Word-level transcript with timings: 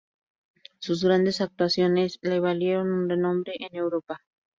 Sus 0.79 1.03
grandes 1.03 1.41
actuaciones, 1.41 2.17
le 2.23 2.39
valieron 2.39 2.91
un 2.91 3.07
renombre 3.07 3.53
en 3.59 3.75
Europa. 3.75 4.19